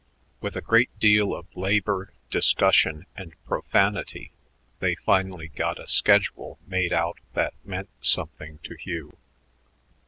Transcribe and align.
With 0.39 0.55
a 0.55 0.61
great 0.61 0.89
deal 0.97 1.35
of 1.35 1.45
labor, 1.55 2.11
discussion, 2.31 3.05
and 3.15 3.35
profanity 3.45 4.31
they 4.79 4.95
finally 4.95 5.49
got 5.49 5.77
a 5.79 5.87
schedule 5.87 6.57
made 6.65 6.91
out 6.91 7.19
that 7.35 7.53
meant 7.63 7.89
something 8.01 8.57
to 8.63 8.73
Hugh. 8.75 9.15